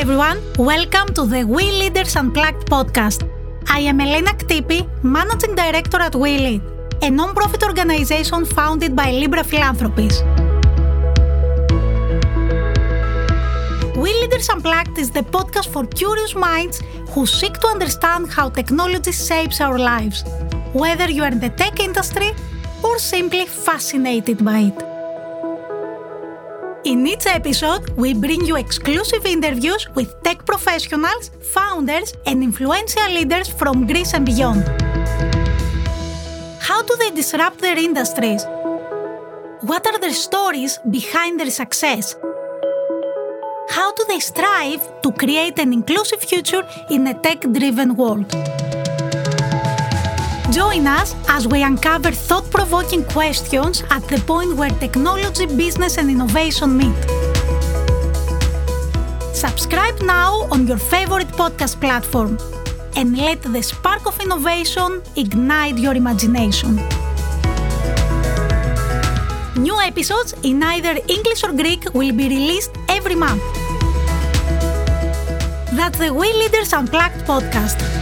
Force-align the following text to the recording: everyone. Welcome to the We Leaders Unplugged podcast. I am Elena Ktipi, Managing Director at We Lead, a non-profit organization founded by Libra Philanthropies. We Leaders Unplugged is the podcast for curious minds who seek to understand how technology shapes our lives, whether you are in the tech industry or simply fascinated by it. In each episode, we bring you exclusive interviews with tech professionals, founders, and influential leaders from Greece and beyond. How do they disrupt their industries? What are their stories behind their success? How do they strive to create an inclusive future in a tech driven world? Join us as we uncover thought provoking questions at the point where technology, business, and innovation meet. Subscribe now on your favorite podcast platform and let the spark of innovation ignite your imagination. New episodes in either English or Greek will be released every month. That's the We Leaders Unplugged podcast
everyone. 0.00 0.40
Welcome 0.56 1.12
to 1.12 1.26
the 1.26 1.44
We 1.44 1.64
Leaders 1.72 2.16
Unplugged 2.16 2.66
podcast. 2.70 3.20
I 3.68 3.80
am 3.80 4.00
Elena 4.00 4.30
Ktipi, 4.30 4.88
Managing 5.02 5.54
Director 5.54 5.98
at 5.98 6.14
We 6.14 6.38
Lead, 6.38 6.62
a 7.02 7.10
non-profit 7.10 7.62
organization 7.62 8.46
founded 8.46 8.96
by 8.96 9.12
Libra 9.12 9.44
Philanthropies. 9.44 10.22
We 13.94 14.10
Leaders 14.22 14.48
Unplugged 14.48 14.96
is 14.96 15.10
the 15.10 15.20
podcast 15.20 15.68
for 15.68 15.84
curious 15.86 16.34
minds 16.34 16.80
who 17.10 17.26
seek 17.26 17.60
to 17.60 17.66
understand 17.66 18.30
how 18.30 18.48
technology 18.48 19.12
shapes 19.12 19.60
our 19.60 19.78
lives, 19.78 20.24
whether 20.72 21.10
you 21.10 21.24
are 21.24 21.32
in 21.32 21.40
the 21.40 21.50
tech 21.50 21.78
industry 21.78 22.30
or 22.82 22.98
simply 22.98 23.44
fascinated 23.44 24.42
by 24.42 24.60
it. 24.60 24.89
In 26.82 27.06
each 27.06 27.26
episode, 27.26 27.90
we 27.90 28.14
bring 28.14 28.46
you 28.46 28.56
exclusive 28.56 29.26
interviews 29.26 29.86
with 29.94 30.14
tech 30.22 30.46
professionals, 30.46 31.30
founders, 31.52 32.14
and 32.24 32.42
influential 32.42 33.10
leaders 33.10 33.48
from 33.48 33.86
Greece 33.86 34.14
and 34.14 34.24
beyond. 34.24 34.64
How 36.58 36.80
do 36.82 36.96
they 36.96 37.10
disrupt 37.10 37.58
their 37.58 37.76
industries? 37.76 38.46
What 39.60 39.86
are 39.86 39.98
their 39.98 40.14
stories 40.14 40.78
behind 40.90 41.38
their 41.38 41.50
success? 41.50 42.16
How 43.68 43.92
do 43.92 44.06
they 44.08 44.20
strive 44.20 45.02
to 45.02 45.12
create 45.12 45.58
an 45.58 45.74
inclusive 45.74 46.20
future 46.20 46.66
in 46.88 47.06
a 47.06 47.12
tech 47.12 47.42
driven 47.42 47.94
world? 47.94 48.24
Join 50.70 50.86
us 50.86 51.16
as 51.28 51.48
we 51.48 51.64
uncover 51.64 52.12
thought 52.12 52.48
provoking 52.48 53.02
questions 53.02 53.82
at 53.90 54.06
the 54.06 54.18
point 54.20 54.54
where 54.54 54.70
technology, 54.70 55.46
business, 55.46 55.98
and 55.98 56.08
innovation 56.08 56.76
meet. 56.76 56.94
Subscribe 59.34 60.00
now 60.02 60.46
on 60.52 60.68
your 60.68 60.76
favorite 60.76 61.26
podcast 61.34 61.80
platform 61.80 62.38
and 62.94 63.18
let 63.18 63.42
the 63.42 63.60
spark 63.60 64.06
of 64.06 64.20
innovation 64.20 65.02
ignite 65.16 65.76
your 65.76 65.94
imagination. 65.94 66.76
New 69.56 69.80
episodes 69.80 70.34
in 70.44 70.62
either 70.62 71.00
English 71.08 71.42
or 71.42 71.52
Greek 71.52 71.82
will 71.94 72.14
be 72.14 72.28
released 72.28 72.70
every 72.88 73.16
month. 73.16 73.42
That's 75.72 75.98
the 75.98 76.14
We 76.14 76.32
Leaders 76.32 76.72
Unplugged 76.72 77.26
podcast 77.26 78.00